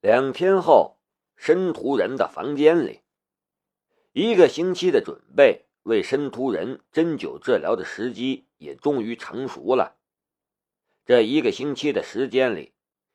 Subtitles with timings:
[0.00, 0.96] 两天后，
[1.36, 3.02] 申屠人的房间里，
[4.12, 9.98] 一个星期的准备为申屠人针灸治疗的时机也终于成熟了。
[11.04, 12.72] 这一个星期的时间里，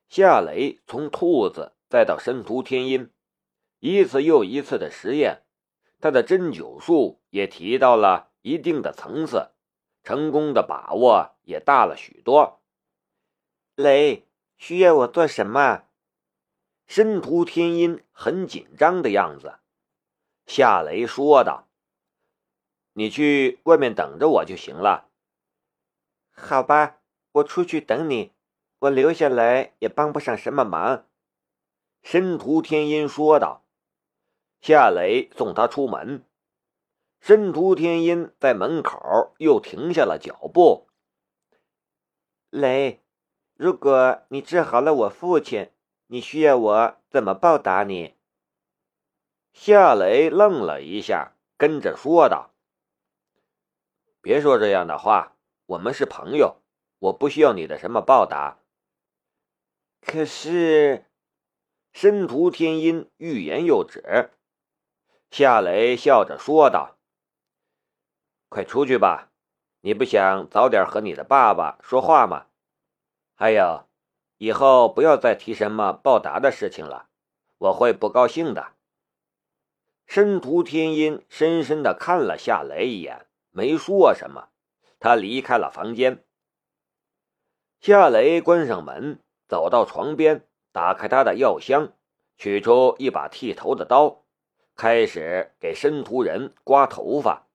[0.10, 3.10] 夏雷从兔子再到申屠天音，
[3.80, 5.42] 一次又一次的实验，
[6.00, 9.50] 他的针灸术也提到了一定的层次，
[10.04, 12.62] 成功的把握也大了许多。
[13.74, 15.85] 雷，需要我做什么？
[16.88, 19.60] 申屠天音很紧张的样子，
[20.46, 21.68] 夏雷说道
[22.94, 25.10] ：“你去外面等着我就行了。”
[26.32, 27.00] 好吧，
[27.32, 28.34] 我出去等你，
[28.80, 31.08] 我留下来也帮不上什么忙。”
[32.04, 33.64] 申屠天音说道。
[34.62, 36.26] 夏雷送他出门，
[37.20, 40.88] 申屠天音在门口又停下了脚步。
[42.50, 43.04] 雷，
[43.56, 45.72] 如果你治好了我父亲。
[46.08, 48.14] 你需要我怎么报答你？
[49.54, 52.52] 夏雷愣了一下，跟着说道
[54.22, 55.36] ：“别说这样的话，
[55.66, 56.62] 我们是朋友，
[57.00, 58.60] 我不需要你的什么报答。”
[60.06, 61.06] 可是，
[61.92, 64.30] 申屠天音欲言又止。
[65.32, 67.00] 夏雷笑着说道
[68.48, 69.32] ：“快出去吧，
[69.82, 72.46] 你不想早点和你的爸爸说话吗？
[73.34, 73.88] 还有。”
[74.46, 77.08] 以后不要再提什么报答的事情了，
[77.58, 78.74] 我会不高兴的。
[80.06, 84.50] 申屠天音深深的看了夏雷一眼，没说什么。
[85.00, 86.24] 他离开了房间。
[87.82, 91.94] 夏雷关上门，走到床边，打开他的药箱，
[92.38, 94.26] 取出一把剃头的刀，
[94.76, 97.48] 开始给申屠人刮头发。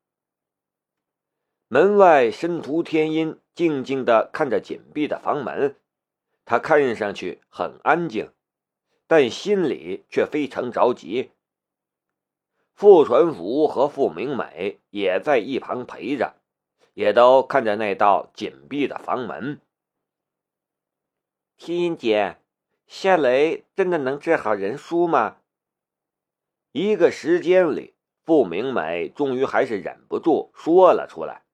[1.69, 5.77] 门外，申屠天音静静的看着紧闭的房门。
[6.45, 8.33] 他看上去很安静，
[9.07, 11.31] 但心里却非常着急。
[12.75, 16.37] 傅传福和傅明美也在一旁陪着，
[16.95, 19.61] 也都看着那道紧闭的房门。
[21.57, 22.39] 天音姐，
[22.87, 25.37] 夏雷真的能治好人书吗？
[26.73, 31.45] 一个时间里，傅明美终于还是忍不住说了出来。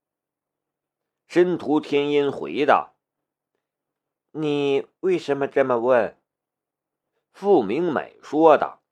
[1.26, 2.95] 申屠天音回道。
[4.38, 6.14] 你为什么这么问？
[7.32, 8.82] 傅明美说道：“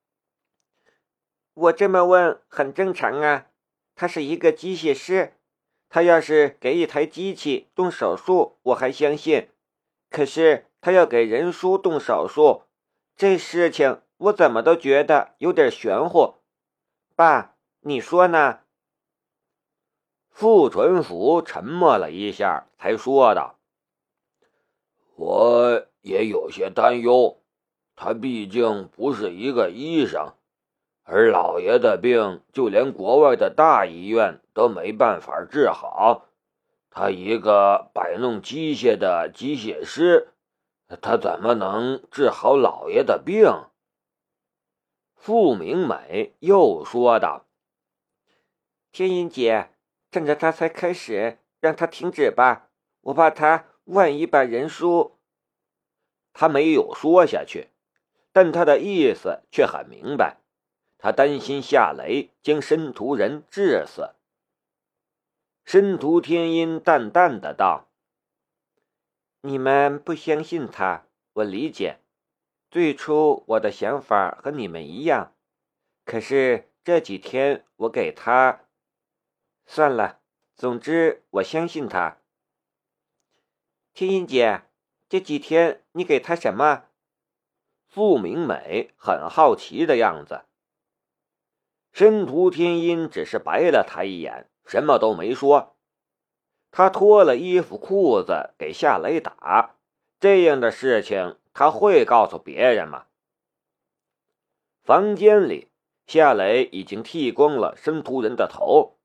[1.53, 3.49] 我这么问很正常啊。
[3.95, 5.35] 他是一个机械师，
[5.91, 9.51] 他要是给一台机器动手术，我还相信。
[10.09, 12.63] 可是他要给人书动手术，
[13.15, 16.37] 这事情我怎么都觉得有点玄乎。
[17.15, 18.61] 爸，你说呢？”
[20.33, 23.54] 傅纯福沉默了一下，才说道。
[25.17, 27.41] 我也有些担忧，
[27.95, 30.35] 他毕竟不是一个医生，
[31.05, 36.27] 而老爷的病就连国外的大医院都没办法治好。
[36.91, 40.33] 他一个摆弄机械的机械师，
[41.01, 43.67] 他怎么能治好老爷的病？
[45.15, 47.47] 傅明美又说道
[48.91, 49.71] ：“天音姐，
[50.11, 52.69] 趁着他才开始，让他停止吧，
[53.03, 55.19] 我怕他。”万一把人书，
[56.33, 57.69] 他没有说下去，
[58.33, 60.39] 但他的意思却很明白。
[60.97, 64.15] 他担心夏雷将申屠人致死。
[65.67, 67.91] 申屠天音淡淡的道
[69.43, 71.99] ：“你们不相信他，我理解。
[72.71, 75.35] 最初我的想法和你们一样，
[76.07, 78.65] 可是这几天我给他……
[79.67, 80.21] 算了，
[80.57, 82.17] 总之我相信他。”
[83.95, 84.63] 天音姐，
[85.09, 86.87] 这几天你给他什么？
[87.87, 90.47] 傅明美很好奇的样子。
[91.93, 95.77] 申屠天音只是白了他一眼，什么都没说。
[96.73, 99.77] 他脱了衣服裤子给夏雷打，
[100.19, 103.07] 这样的事情他会告诉别人吗？
[104.83, 105.69] 房间里，
[106.05, 108.97] 夏雷已经剃光了申屠人的头，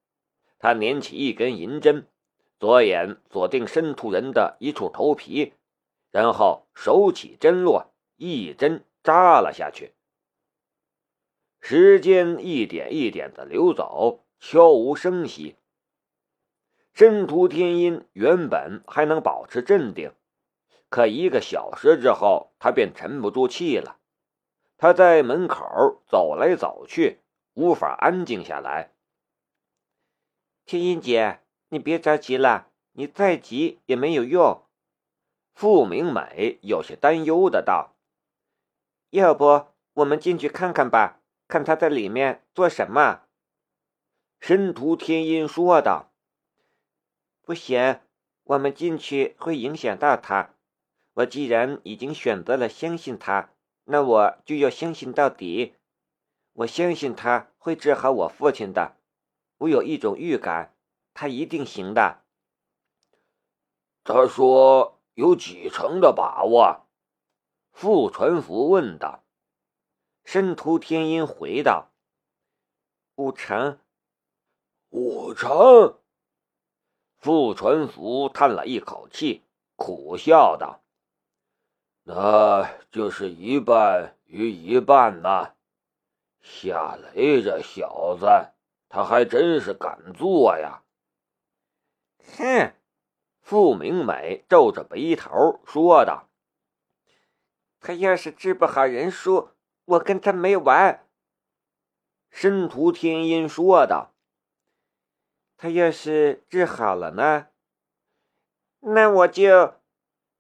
[0.58, 2.08] 他捻起一根银针。
[2.60, 5.54] 左眼锁定申屠人的一处头皮，
[6.12, 9.94] 然后手起针落，一针扎了下去。
[11.62, 15.56] 时间一点一点的流走，悄无声息。
[16.94, 20.12] 申屠天音原本还能保持镇定，
[20.90, 24.00] 可一个小时之后，他便沉不住气了。
[24.78, 27.20] 他在门口走来走去，
[27.54, 28.92] 无法安静下来。
[30.66, 31.40] 天音姐。
[31.70, 34.64] 你别着急了，你再急也没有用。
[35.54, 37.96] 傅明美有些担忧的道
[39.12, 43.24] ：“要不我们进去看看吧，看他在里面做什么。”
[44.40, 46.12] 申屠天音说道。
[47.44, 48.00] “不行，
[48.44, 50.56] 我们进去会影响到他。
[51.16, 53.50] 我既然已经选择了相信他，
[53.84, 55.76] 那我就要相信到底。
[56.54, 58.96] 我相信他会治好我父亲的。
[59.58, 60.74] 我有一种预感，
[61.20, 62.22] 他一定行的。”
[64.06, 66.86] 他说：“有几成的把握？”
[67.74, 69.26] 傅传福问道。
[70.24, 71.92] 申屠天音回道
[73.16, 73.80] ：“五成。”
[74.92, 76.00] 五成。
[77.18, 79.44] 傅传福叹了一口气，
[79.76, 80.80] 苦笑道
[82.04, 85.54] ：“那就是一半与一半呐。
[86.42, 88.26] 夏雷这小子，
[88.88, 90.82] 他还真是敢做呀！”
[92.38, 92.74] 哼。
[93.42, 96.30] 傅明美皱着眉头说道
[97.82, 99.50] ：“他要是治不好人叔，
[99.86, 101.08] 我跟他没完。”
[102.30, 104.14] 申屠天音说道
[105.58, 107.48] ：“他要是治好了呢？
[108.82, 109.74] 那我就……”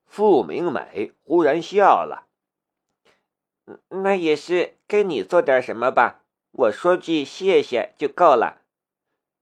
[0.05, 2.27] 傅明美忽然笑了
[3.89, 6.23] ：“那也是跟你做点什么吧？
[6.51, 8.61] 我说句谢谢就够了。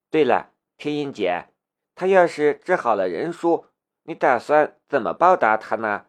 [0.10, 1.50] 对了，天音姐。”
[1.99, 3.65] 他要是治好了人叔，
[4.03, 6.05] 你打算怎么报答他呢？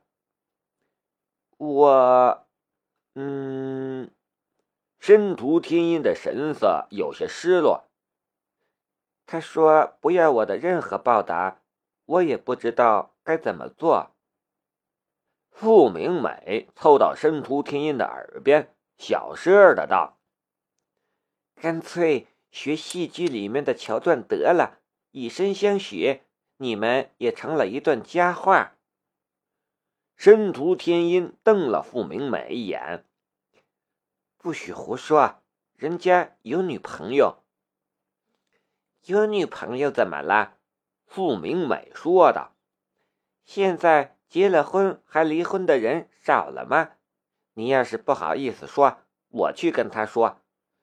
[1.56, 2.46] 我，
[3.14, 4.10] 嗯，
[5.00, 7.88] 申屠天音的神色有些失落。
[9.24, 11.62] 他说不要我的任何报答，
[12.04, 14.14] 我也不知道该怎么做。
[15.50, 20.18] 傅明美凑到申屠天音的耳边，小声的道
[21.56, 24.77] ：“干脆学戏剧里面的桥段得了。”
[25.10, 26.22] 以身相许，
[26.58, 28.76] 你们也成了一段佳话。
[30.16, 33.04] 申屠天音瞪了傅明美一眼
[34.36, 35.40] ：“不许胡说，
[35.76, 37.42] 人家有女朋友。
[39.04, 40.56] 有女朋友怎么了？”
[41.06, 42.54] 傅明美说道
[43.46, 46.90] ：“现在结了婚还离婚的人少了吗？
[47.54, 50.42] 你要是不好意思说，我去跟他说。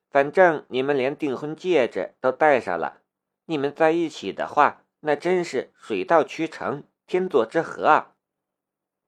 [0.09, 3.01] 反正你们连订婚戒指都戴上了。”
[3.45, 8.15] 你们在一起的话，那真是水到渠成，天作之合啊。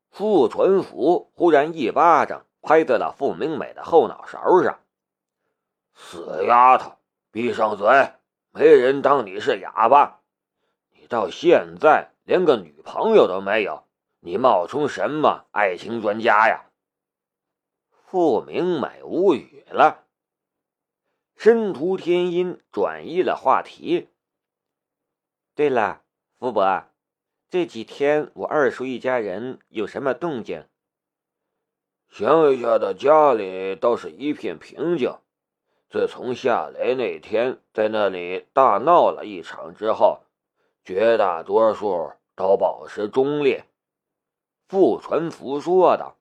[0.10, 4.80] 傅纯福忽然一巴掌拍在了傅明美的后脑勺上
[5.96, 6.98] ：“死丫头，
[7.32, 8.14] 闭上嘴！
[8.52, 10.22] 没人当你是哑巴。
[10.92, 13.86] 你到现在连个女朋友都没有，
[14.20, 16.66] 你冒充什么爱情专家呀？”
[18.06, 20.06] 傅明美无语了。
[21.36, 24.10] 申屠天音转移了话题。
[25.58, 26.04] 对了，
[26.38, 26.84] 福伯，
[27.50, 30.68] 这几天我二叔一家人有什么动静？
[32.12, 35.18] 乡下的家里倒是一片平静。
[35.90, 40.20] 自从夏雷那天在那里大闹了一场之后，
[40.84, 43.64] 绝大多数都保持中立。
[44.68, 46.18] 傅传福说道：“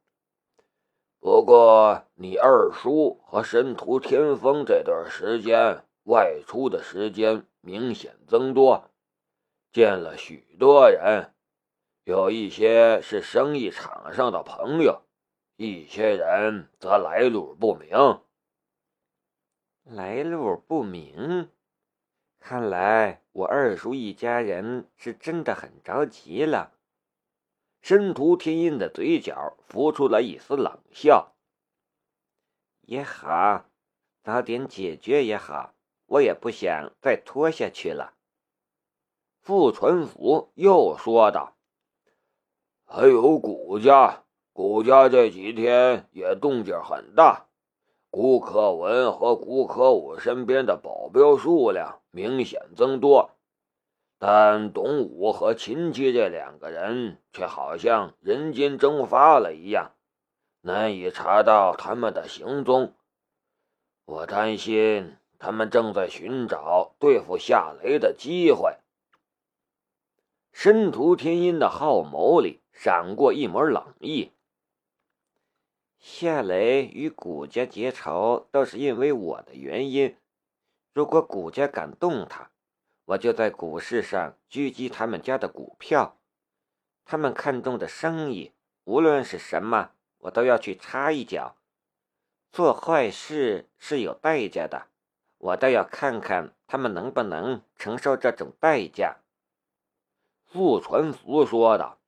[1.21, 8.89] 不过你二叔和申屠天风这段时间外出的时间明显增多。”
[9.77, 11.35] 见了许多人，
[12.05, 15.03] 有一些是生意场上的朋友，
[15.57, 18.23] 一些人则来路不明。
[19.83, 21.51] 来路不明，
[22.41, 26.73] 看来我二叔一家人是真的很着急了。
[27.83, 31.37] 申屠天音的嘴角浮出了一丝冷笑。
[32.81, 33.67] 也好，
[34.23, 35.75] 早点解决也好，
[36.07, 38.16] 我也不想再拖下去了。
[39.47, 41.55] 傅传福又说道
[42.85, 47.47] ：“还有谷家，谷家这几天也动静很大。
[48.11, 53.31] 谷可文和谷可武身边的保镖数量明显增多，
[54.19, 59.93] 但董武和秦七这两个人却好像人间蒸发了一样，
[60.61, 62.95] 难以查到他们的行踪。
[64.07, 68.79] 我担心他们正在寻找对付夏雷的机会。”
[70.59, 74.33] 申屠天音的皓眸里闪过一抹冷意。
[75.99, 80.17] 夏雷与谷家结仇，都是因为我的原因。
[80.95, 82.51] 如果谷家敢动他，
[83.05, 86.17] 我就在股市上狙击他们家的股票。
[87.05, 88.53] 他们看中的生意，
[88.85, 91.57] 无论是什么，我都要去插一脚。
[92.51, 94.87] 做坏事是有代价的，
[95.37, 99.19] 我倒要看看他们能不能承受这种代价。
[100.47, 101.99] 傅传福说道：“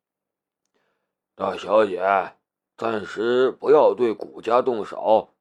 [1.35, 2.35] 大小姐，
[2.76, 5.35] 暂时不要对谷家动手，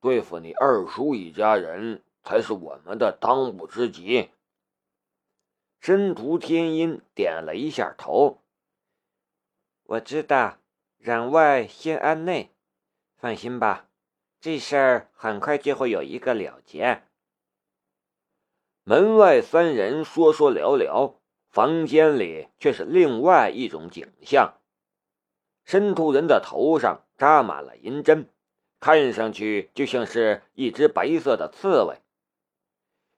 [0.00, 4.30] 对付你二叔一家人才是我们的当务之急。
[5.78, 8.42] 申屠天音点了一下头。
[9.84, 10.58] 我知道，
[11.02, 12.50] 攘外先安内，
[13.16, 13.88] 放心吧，
[14.40, 17.04] 这事儿很快就会有一个了结。
[18.84, 21.19] 门外三人说说聊聊，
[21.50, 24.54] 房间里却是另外一种景象。
[25.64, 28.28] 申屠人的头上扎满了银针，
[28.80, 31.98] 看上去就像是一只白色的刺猬。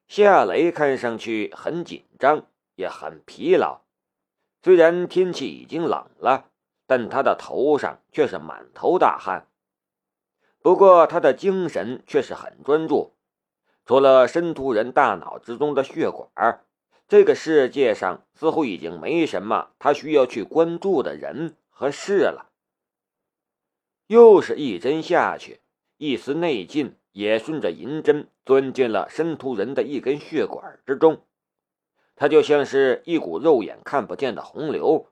[0.08, 2.46] 夏雷看上去很紧张。
[2.74, 3.82] 也很疲劳，
[4.62, 6.48] 虽然天气已经冷了，
[6.86, 9.46] 但他的头上却是满头大汗。
[10.62, 13.12] 不过他的精神却是很专注。
[13.84, 16.64] 除了申屠人大脑之中的血管，
[17.12, 22.48] 这个世界上似乎已经没什么他需要去关注的人和事了。
[24.06, 25.60] 又是一针下去，
[25.98, 31.20] 一丝内劲也顺着银针钻进了申屠人的一根血管之中。
[32.16, 35.08] 它就像是一股肉眼看不见的洪流，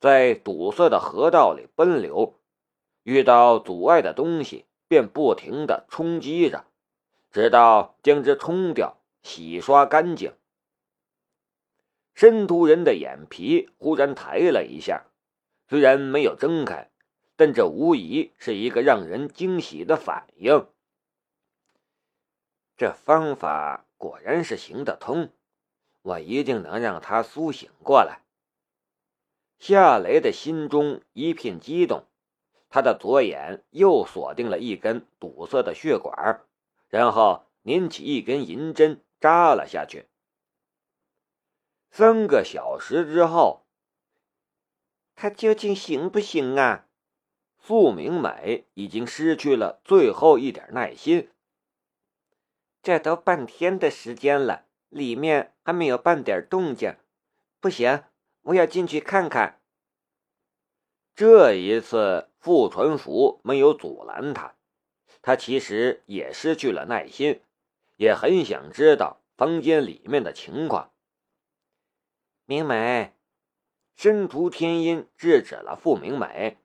[0.00, 2.40] 在堵塞的河道里奔流，
[3.02, 6.64] 遇到阻碍的东西便不停地冲击着，
[7.30, 10.32] 直到将之冲掉、洗刷干净。
[12.14, 15.04] 申屠人的眼皮忽然抬了一下，
[15.68, 16.90] 虽然没有睁开，
[17.36, 20.66] 但这无疑是一个让人惊喜的反应。
[22.76, 25.30] 这方法果然是行得通。
[26.02, 28.22] 我一定能让他苏醒过来。
[29.60, 32.06] 夏雷的心中一片激动，
[32.68, 36.40] 他的左眼又锁定了一根堵塞的血管，
[36.88, 40.06] 然后拧起一根银针扎了下去。
[41.94, 43.66] 三个小时之后，
[45.14, 46.86] 他究竟行不行啊？
[47.58, 51.30] 傅明美已经失去了最后一点耐心。
[52.82, 54.64] 这都半天的时间了。
[54.88, 56.96] 里面还没有半点动静，
[57.60, 58.04] 不行，
[58.42, 59.60] 我要进去看看。
[61.14, 64.54] 这一次，傅传福没有阻拦他，
[65.20, 67.42] 他其实也失去了耐心，
[67.96, 70.91] 也很想知道房间里面的情况。
[72.44, 73.12] 明美，
[73.94, 76.58] 申屠天音制止了傅明美。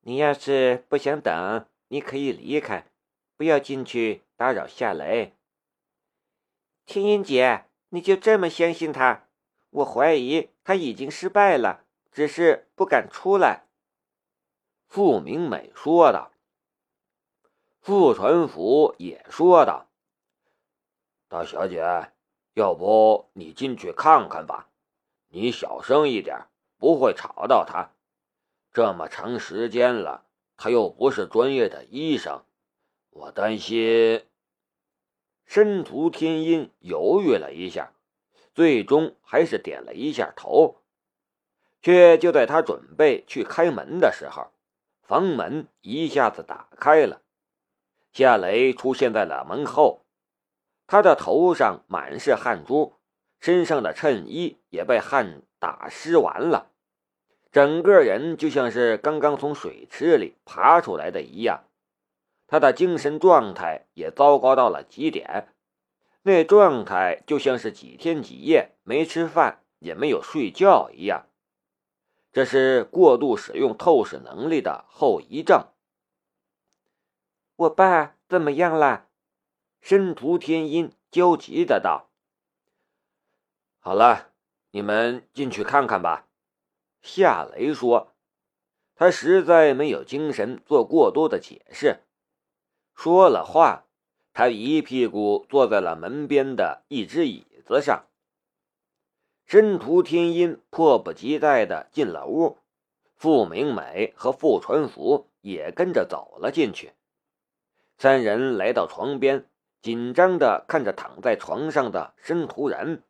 [0.00, 2.90] 你要是不想等，你可以离开，
[3.36, 5.36] 不要进去打扰夏雷。
[6.86, 9.28] 天音姐，你就这么相信他？
[9.70, 13.66] 我怀疑他已经失败了，只是不敢出来。”
[14.88, 16.32] 傅明美说道。
[17.80, 19.90] 傅传福也说道
[21.28, 22.12] ：“大小姐，
[22.58, 24.66] 要不你进去看看吧？
[25.28, 27.92] 你小声一点，不会吵到他。
[28.72, 30.24] 这么长时间了，
[30.56, 32.42] 他又不是专业的医生，
[33.10, 34.24] 我担心。”
[35.46, 37.92] 申屠天音犹豫了一下，
[38.52, 40.78] 最终还是点了一下头。
[41.80, 44.48] 却就在他准备去开门的时候，
[45.02, 47.22] 房门一下子打开了，
[48.12, 50.04] 夏雷出现在了门后。
[50.88, 52.94] 他的头上满是汗珠，
[53.38, 56.70] 身上的衬衣也被汗打湿完了，
[57.52, 61.64] 整个人就像是刚刚从水池里爬出来的一样。
[62.46, 65.52] 他的精神状态也糟糕到了极点，
[66.22, 71.26] 那状态就像是几天几夜没吃饭也没有睡觉一样。
[72.32, 75.66] 这是过度使用透视能力的后遗症。
[77.56, 79.07] 我爸怎么样了？
[79.80, 82.10] 申屠天音焦急的道。
[83.78, 84.32] 好了，
[84.70, 86.26] 你们进去看看吧。
[87.00, 88.12] 夏雷说，
[88.94, 92.00] 他实在没有精神做过多的解释。
[92.94, 93.86] 说了话，
[94.32, 98.06] 他一屁股坐在了门边的一只椅子上。
[99.46, 102.58] 申屠天音迫不及待的进了屋，
[103.16, 106.92] 傅明美和傅传福也跟着走了进去。
[107.96, 109.48] 三人来到床边，
[109.80, 113.04] 紧张地看着躺在床上的申屠人。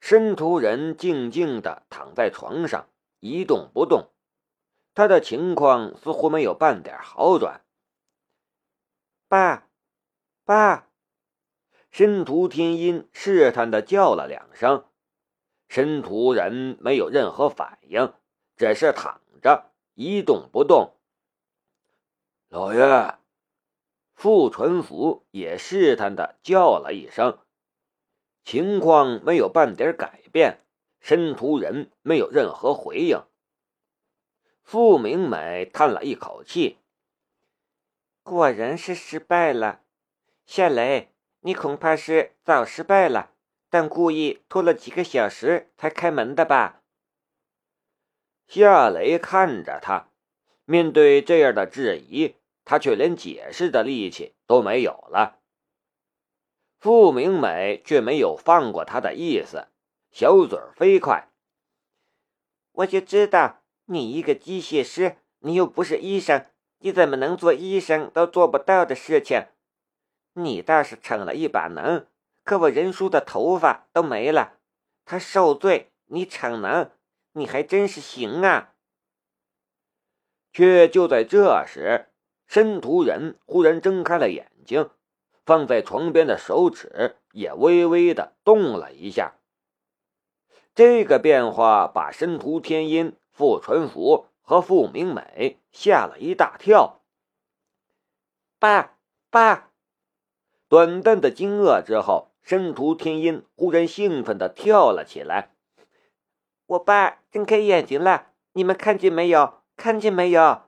[0.00, 2.88] 申屠人静静的躺在床上，
[3.20, 4.10] 一动不动，
[4.94, 7.64] 他的情况似乎没有半点好转。
[9.28, 9.68] 爸，
[10.44, 10.88] 爸！
[11.90, 14.86] 申屠天音试探的叫了两声，
[15.68, 18.12] 申屠人没有任何反应，
[18.56, 20.96] 只是躺着一动不动。
[22.48, 23.18] 老爷，
[24.22, 27.40] 傅纯福也试探的叫了一声，
[28.44, 30.60] 情况没有半点改变，
[31.00, 33.20] 申屠人没有任何回应。
[34.62, 36.78] 傅明美叹了一口气。
[38.22, 39.80] 果然是失败了。
[40.46, 41.08] 夏雷，
[41.40, 43.32] 你恐怕是早失败了，
[43.68, 46.82] 但故意拖了几个小时才开门的吧？
[48.46, 50.10] 夏雷看着他，
[50.64, 55.40] 面对这样的质疑，他却连解释的力气都没有了。
[56.78, 59.68] 傅明美却没有放过他的意思，
[60.10, 61.28] 小嘴飞快。
[62.72, 66.46] 我就知道你一个机械师，你又不是医生，
[66.78, 69.46] 你怎么能做医生都做不到的事情？
[70.34, 72.06] 你倒是逞了一把能，
[72.42, 74.58] 可我仁叔的头发都没了，
[75.04, 76.90] 他受罪，你逞能，
[77.32, 78.74] 你还真是行啊！
[80.52, 82.11] 却就在这时，
[82.52, 84.90] 申屠人忽然睁开了眼睛。
[85.46, 89.38] 放在床边的手指也微微的动了一下，
[90.74, 97.00] 这个变化把申屠天音、傅纯福和傅明美吓了一大跳。
[98.58, 98.98] 爸
[99.30, 99.70] 爸，
[100.68, 105.54] 短暂的惊愕之后，申屠天音忽然兴奋的跳了起来。
[106.66, 109.62] 我爸睁开眼睛了，你们看见没有？
[109.74, 110.64] 看见没有？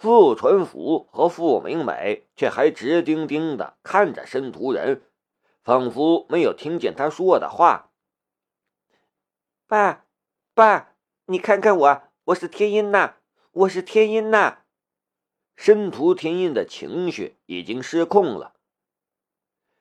[0.00, 5.02] 傅纯甫和傅明美却还直盯盯的看着申屠人，
[5.62, 7.90] 仿佛没有听见他说的话。
[9.66, 10.06] 爸，
[10.54, 10.94] 爸，
[11.26, 13.16] 你看看我，我是天音呐，
[13.52, 14.60] 我是天音呐！
[15.54, 18.54] 申屠天音的情绪已经失控了。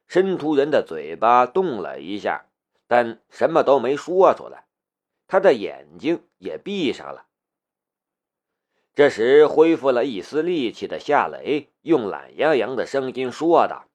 [0.05, 2.47] 申屠人的嘴巴动了一下，
[2.87, 4.67] 但什么都没说出来，
[5.27, 7.28] 他的眼睛也闭上了。
[8.99, 13.85] 这时，恢复了一丝力气的夏雷用懒洋洋的声音说道：“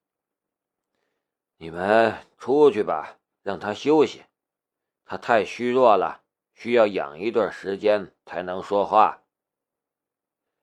[1.57, 4.23] 你们出去吧，让他休息。
[5.05, 6.21] 他太虚弱了，
[6.55, 9.21] 需要养一段时间才能说话。”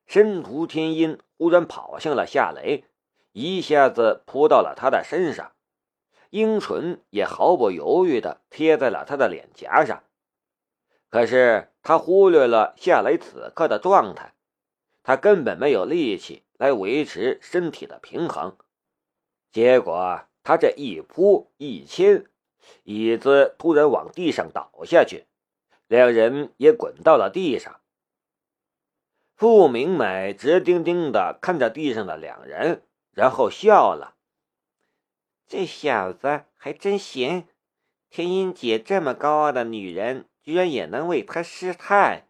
[0.07, 2.83] 申屠天音忽然跑向了夏雷，
[3.31, 5.53] 一下子扑到了他的身上，
[6.31, 10.03] 樱唇也毫不犹豫地贴在了他的脸颊上。
[11.11, 14.33] 可是他忽略了夏雷此刻的状态，
[15.03, 18.57] 他根本没有力气来维持身体的平衡。
[19.51, 22.27] 结果他这一扑一亲，
[22.85, 25.27] 椅子突然往地上倒下去，
[25.87, 27.81] 两人也滚到了地上。
[29.35, 34.17] 傅明美直盯盯地看着地上的两人，然后笑了
[35.49, 37.49] ：“这小子还真行，
[38.09, 42.27] 天音姐这么高傲的女人。”居然也能为他失态！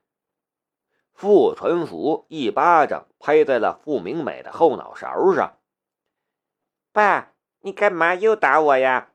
[1.12, 5.59] 傅纯福一巴掌拍在了傅明美的后脑勺上。
[6.92, 9.12] 爸，你干嘛又打我呀？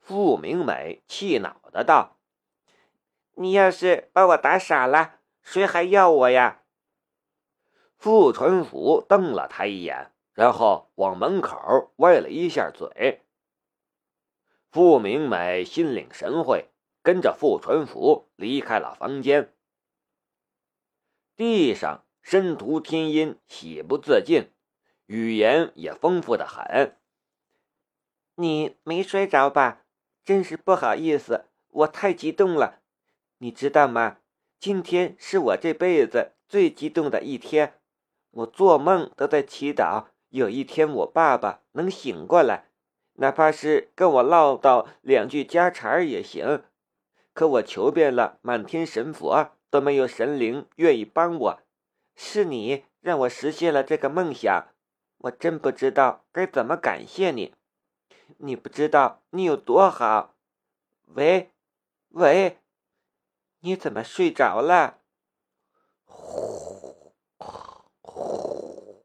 [0.00, 2.18] 傅明美气恼的道
[3.36, 6.62] ：“你要是把我打傻了，谁还要我呀？”
[7.96, 13.22] 傅纯福瞪了他一眼，然后往门口歪了一下嘴。
[14.70, 16.68] 傅明美心领神会。
[17.04, 19.52] 跟着傅纯福离开了房间。
[21.36, 24.50] 地上，申屠天音喜不自禁，
[25.06, 26.96] 语言也丰富的很。
[28.36, 29.84] 你没摔着吧？
[30.24, 32.80] 真是不好意思，我太激动了。
[33.38, 34.18] 你知道吗？
[34.60, 37.80] 今天是我这辈子最激动的一天。
[38.30, 42.70] 我做梦都在祈祷，有一天我爸爸能醒过来，
[43.14, 46.62] 哪怕是跟我唠叨两句家常也行。
[47.34, 51.62] 可我求遍了满天神佛，都没有神灵愿意帮我。
[52.14, 54.68] 是你让我实现了这个梦想，
[55.16, 57.54] 我真不知道该怎么感谢你。
[58.36, 60.34] 你不知道你有多好。
[61.14, 61.50] 喂，
[62.10, 62.58] 喂，
[63.60, 64.98] 你怎么睡着了？
[66.04, 67.14] 呼
[68.02, 69.02] 呼，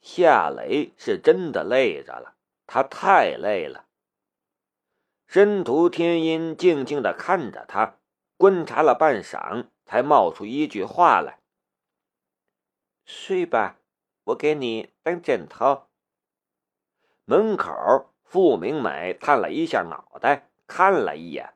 [0.00, 2.34] 夏雷是真的累着了，
[2.66, 3.86] 他太累了。
[5.28, 7.98] 申屠天音静静的看着他，
[8.36, 11.38] 观察了半晌，才冒出一句话来
[13.06, 13.78] ：“睡吧，
[14.24, 15.86] 我给你当枕头。”
[17.24, 21.54] 门口，傅明美探了一下脑袋，看了一眼，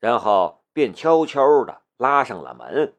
[0.00, 2.97] 然后便悄悄的拉上了门。